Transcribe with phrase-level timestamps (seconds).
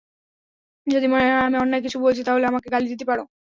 [0.87, 3.23] যদি মনে হয় আমি অন্যায় কিছু বলছি, তাহলে আমাকে গালি দিতে পারো।